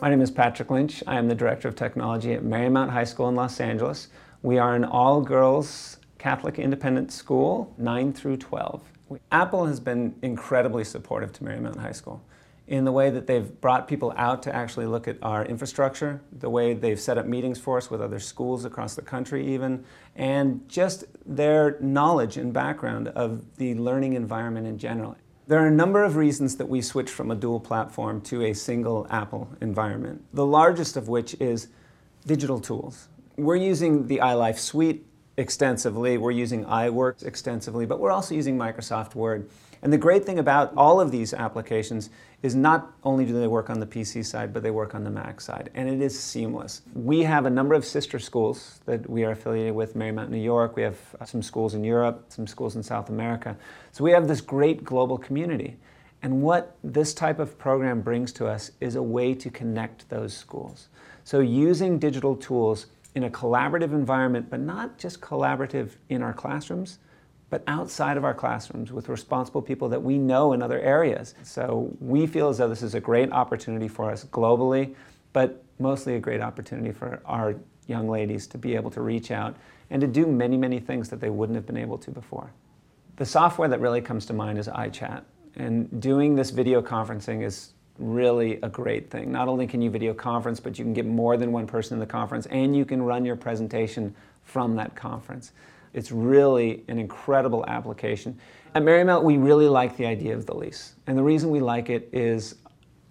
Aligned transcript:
My 0.00 0.08
name 0.08 0.22
is 0.22 0.30
Patrick 0.30 0.70
Lynch. 0.70 1.02
I 1.06 1.18
am 1.18 1.28
the 1.28 1.34
Director 1.34 1.68
of 1.68 1.76
Technology 1.76 2.32
at 2.32 2.42
Marymount 2.42 2.88
High 2.88 3.04
School 3.04 3.28
in 3.28 3.34
Los 3.34 3.60
Angeles. 3.60 4.08
We 4.40 4.56
are 4.56 4.74
an 4.74 4.82
all-girls 4.82 5.98
Catholic 6.16 6.58
independent 6.58 7.12
school, 7.12 7.74
9 7.76 8.14
through 8.14 8.38
12. 8.38 8.82
Apple 9.30 9.66
has 9.66 9.78
been 9.78 10.14
incredibly 10.22 10.84
supportive 10.84 11.34
to 11.34 11.44
Marymount 11.44 11.76
High 11.76 11.92
School 11.92 12.22
in 12.66 12.86
the 12.86 12.92
way 12.92 13.10
that 13.10 13.26
they've 13.26 13.60
brought 13.60 13.86
people 13.86 14.14
out 14.16 14.42
to 14.44 14.56
actually 14.56 14.86
look 14.86 15.06
at 15.06 15.18
our 15.20 15.44
infrastructure, 15.44 16.22
the 16.32 16.48
way 16.48 16.72
they've 16.72 17.00
set 17.00 17.18
up 17.18 17.26
meetings 17.26 17.58
for 17.58 17.76
us 17.76 17.90
with 17.90 18.00
other 18.00 18.20
schools 18.20 18.64
across 18.64 18.94
the 18.94 19.02
country 19.02 19.46
even, 19.52 19.84
and 20.16 20.66
just 20.66 21.04
their 21.26 21.76
knowledge 21.78 22.38
and 22.38 22.54
background 22.54 23.08
of 23.08 23.56
the 23.56 23.74
learning 23.74 24.14
environment 24.14 24.66
in 24.66 24.78
general. 24.78 25.14
There 25.50 25.58
are 25.58 25.66
a 25.66 25.72
number 25.72 26.04
of 26.04 26.14
reasons 26.14 26.58
that 26.58 26.68
we 26.68 26.80
switched 26.80 27.10
from 27.10 27.32
a 27.32 27.34
dual 27.34 27.58
platform 27.58 28.20
to 28.20 28.44
a 28.44 28.52
single 28.52 29.04
Apple 29.10 29.48
environment, 29.60 30.22
the 30.32 30.46
largest 30.46 30.96
of 30.96 31.08
which 31.08 31.34
is 31.40 31.66
digital 32.24 32.60
tools. 32.60 33.08
We're 33.36 33.56
using 33.56 34.06
the 34.06 34.18
iLife 34.18 34.60
suite 34.60 35.08
extensively, 35.40 36.18
we're 36.18 36.30
using 36.30 36.64
iWork 36.66 37.24
extensively, 37.24 37.86
but 37.86 37.98
we're 37.98 38.12
also 38.12 38.34
using 38.34 38.58
Microsoft 38.58 39.14
Word. 39.14 39.48
And 39.82 39.90
the 39.90 39.98
great 39.98 40.26
thing 40.26 40.38
about 40.38 40.74
all 40.76 41.00
of 41.00 41.10
these 41.10 41.32
applications 41.32 42.10
is 42.42 42.54
not 42.54 42.92
only 43.02 43.24
do 43.24 43.32
they 43.32 43.46
work 43.46 43.70
on 43.70 43.80
the 43.80 43.86
PC 43.86 44.24
side, 44.24 44.52
but 44.52 44.62
they 44.62 44.70
work 44.70 44.94
on 44.94 45.02
the 45.04 45.10
Mac 45.10 45.40
side, 45.40 45.70
and 45.74 45.88
it 45.88 46.02
is 46.02 46.18
seamless. 46.18 46.82
We 46.94 47.22
have 47.22 47.46
a 47.46 47.50
number 47.50 47.74
of 47.74 47.86
sister 47.86 48.18
schools 48.18 48.80
that 48.84 49.08
we 49.08 49.24
are 49.24 49.30
affiliated 49.30 49.74
with, 49.74 49.96
Marymount, 49.96 50.28
New 50.28 50.36
York. 50.36 50.76
We 50.76 50.82
have 50.82 50.98
some 51.24 51.42
schools 51.42 51.74
in 51.74 51.82
Europe, 51.82 52.26
some 52.28 52.46
schools 52.46 52.76
in 52.76 52.82
South 52.82 53.08
America. 53.08 53.56
So 53.92 54.04
we 54.04 54.10
have 54.10 54.28
this 54.28 54.42
great 54.42 54.84
global 54.84 55.16
community. 55.16 55.78
And 56.22 56.42
what 56.42 56.76
this 56.84 57.14
type 57.14 57.38
of 57.38 57.58
program 57.58 58.02
brings 58.02 58.32
to 58.34 58.46
us 58.46 58.72
is 58.80 58.96
a 58.96 59.02
way 59.02 59.34
to 59.34 59.48
connect 59.48 60.06
those 60.10 60.36
schools. 60.36 60.88
So 61.24 61.40
using 61.40 61.98
digital 61.98 62.36
tools 62.36 62.86
in 63.14 63.24
a 63.24 63.30
collaborative 63.30 63.92
environment, 63.92 64.48
but 64.50 64.60
not 64.60 64.98
just 64.98 65.20
collaborative 65.20 65.96
in 66.08 66.22
our 66.22 66.32
classrooms, 66.32 66.98
but 67.48 67.64
outside 67.66 68.16
of 68.16 68.24
our 68.24 68.34
classrooms 68.34 68.92
with 68.92 69.08
responsible 69.08 69.60
people 69.60 69.88
that 69.88 70.00
we 70.00 70.16
know 70.16 70.52
in 70.52 70.62
other 70.62 70.80
areas. 70.80 71.34
So 71.42 71.92
we 72.00 72.26
feel 72.26 72.48
as 72.48 72.58
though 72.58 72.68
this 72.68 72.82
is 72.82 72.94
a 72.94 73.00
great 73.00 73.32
opportunity 73.32 73.88
for 73.88 74.10
us 74.10 74.24
globally, 74.26 74.94
but 75.32 75.62
mostly 75.78 76.14
a 76.14 76.20
great 76.20 76.40
opportunity 76.40 76.92
for 76.92 77.20
our 77.24 77.56
young 77.88 78.08
ladies 78.08 78.46
to 78.46 78.58
be 78.58 78.76
able 78.76 78.90
to 78.92 79.00
reach 79.00 79.32
out 79.32 79.56
and 79.90 80.00
to 80.00 80.06
do 80.06 80.26
many, 80.26 80.56
many 80.56 80.78
things 80.78 81.08
that 81.08 81.20
they 81.20 81.30
wouldn't 81.30 81.56
have 81.56 81.66
been 81.66 81.76
able 81.76 81.98
to 81.98 82.12
before. 82.12 82.52
The 83.16 83.26
software 83.26 83.68
that 83.68 83.80
really 83.80 84.00
comes 84.00 84.24
to 84.26 84.32
mind 84.32 84.58
is 84.58 84.68
iChat. 84.68 85.22
And 85.56 86.00
doing 86.00 86.36
this 86.36 86.50
video 86.50 86.80
conferencing 86.80 87.44
is 87.44 87.72
really 88.00 88.58
a 88.62 88.68
great 88.68 89.10
thing. 89.10 89.30
Not 89.30 89.46
only 89.46 89.66
can 89.66 89.82
you 89.82 89.90
video 89.90 90.14
conference, 90.14 90.58
but 90.58 90.78
you 90.78 90.84
can 90.84 90.94
get 90.94 91.06
more 91.06 91.36
than 91.36 91.52
one 91.52 91.66
person 91.66 91.94
in 91.94 92.00
the 92.00 92.06
conference 92.06 92.46
and 92.46 92.74
you 92.74 92.84
can 92.84 93.02
run 93.02 93.24
your 93.24 93.36
presentation 93.36 94.14
from 94.42 94.74
that 94.76 94.96
conference. 94.96 95.52
It's 95.92 96.10
really 96.10 96.84
an 96.88 96.98
incredible 96.98 97.64
application. 97.66 98.38
At 98.74 98.82
Marymount, 98.82 99.22
we 99.22 99.36
really 99.36 99.68
like 99.68 99.96
the 99.96 100.06
idea 100.06 100.34
of 100.34 100.46
the 100.46 100.54
lease. 100.54 100.94
And 101.06 101.18
the 101.18 101.22
reason 101.22 101.50
we 101.50 101.60
like 101.60 101.90
it 101.90 102.08
is, 102.12 102.56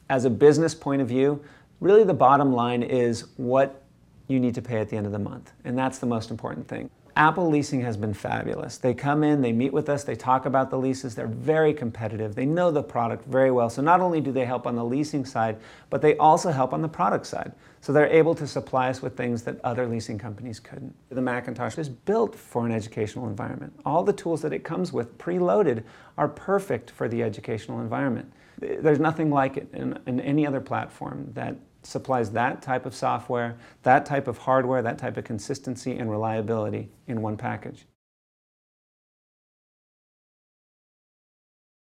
as 0.09 0.25
a 0.25 0.29
business 0.29 0.73
point 0.73 1.01
of 1.01 1.07
view, 1.07 1.43
really 1.81 2.03
the 2.03 2.13
bottom 2.13 2.53
line 2.53 2.81
is 2.81 3.25
what 3.35 3.83
you 4.29 4.39
need 4.39 4.55
to 4.55 4.61
pay 4.61 4.77
at 4.77 4.87
the 4.87 4.95
end 4.95 5.05
of 5.05 5.11
the 5.11 5.19
month. 5.19 5.51
And 5.65 5.77
that's 5.77 5.97
the 5.97 6.05
most 6.05 6.31
important 6.31 6.67
thing. 6.67 6.89
Apple 7.15 7.49
Leasing 7.49 7.81
has 7.81 7.97
been 7.97 8.13
fabulous. 8.13 8.77
They 8.77 8.93
come 8.93 9.23
in, 9.23 9.41
they 9.41 9.51
meet 9.51 9.73
with 9.73 9.89
us, 9.89 10.05
they 10.05 10.15
talk 10.15 10.45
about 10.45 10.69
the 10.69 10.77
leases, 10.77 11.15
they're 11.15 11.27
very 11.27 11.73
competitive, 11.73 12.33
they 12.33 12.45
know 12.45 12.71
the 12.71 12.81
product 12.81 13.25
very 13.25 13.51
well. 13.51 13.69
So 13.69 13.81
not 13.81 13.99
only 13.99 14.21
do 14.21 14.31
they 14.31 14.45
help 14.45 14.65
on 14.65 14.75
the 14.75 14.85
leasing 14.85 15.25
side, 15.25 15.57
but 15.89 16.01
they 16.01 16.15
also 16.15 16.49
help 16.51 16.71
on 16.71 16.81
the 16.81 16.87
product 16.87 17.25
side. 17.25 17.51
So 17.81 17.91
they're 17.91 18.07
able 18.07 18.35
to 18.35 18.47
supply 18.47 18.89
us 18.89 19.01
with 19.01 19.17
things 19.17 19.43
that 19.43 19.59
other 19.65 19.85
leasing 19.85 20.17
companies 20.17 20.61
couldn't. 20.61 20.95
The 21.09 21.21
Macintosh 21.21 21.77
is 21.77 21.89
built 21.89 22.35
for 22.35 22.65
an 22.65 22.71
educational 22.71 23.27
environment. 23.27 23.77
All 23.85 24.03
the 24.03 24.13
tools 24.13 24.41
that 24.43 24.53
it 24.53 24.63
comes 24.63 24.93
with, 24.93 25.17
preloaded, 25.17 25.83
are 26.17 26.29
perfect 26.29 26.91
for 26.91 27.09
the 27.09 27.21
educational 27.21 27.81
environment. 27.81 28.31
There's 28.59 28.99
nothing 28.99 29.29
like 29.29 29.57
it 29.57 29.67
in, 29.73 29.99
in 30.05 30.21
any 30.21 30.47
other 30.47 30.61
platform 30.61 31.31
that 31.33 31.57
supplies 31.83 32.31
that 32.31 32.61
type 32.61 32.85
of 32.85 32.93
software, 32.93 33.57
that 33.83 34.05
type 34.05 34.27
of 34.27 34.39
hardware, 34.39 34.81
that 34.81 34.97
type 34.97 35.17
of 35.17 35.23
consistency 35.23 35.97
and 35.97 36.09
reliability 36.09 36.89
in 37.07 37.21
one 37.21 37.37
package. 37.37 37.85